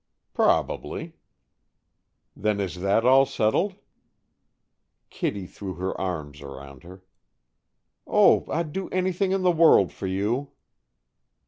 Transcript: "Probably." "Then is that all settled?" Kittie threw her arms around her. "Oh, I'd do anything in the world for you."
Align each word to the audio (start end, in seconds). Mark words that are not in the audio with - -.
"Probably." 0.33 1.13
"Then 2.35 2.59
is 2.59 2.79
that 2.81 3.05
all 3.05 3.23
settled?" 3.27 3.75
Kittie 5.11 5.45
threw 5.45 5.75
her 5.75 5.95
arms 6.01 6.41
around 6.41 6.81
her. 6.81 7.03
"Oh, 8.07 8.47
I'd 8.51 8.73
do 8.73 8.89
anything 8.89 9.31
in 9.31 9.43
the 9.43 9.51
world 9.51 9.93
for 9.93 10.07
you." 10.07 10.53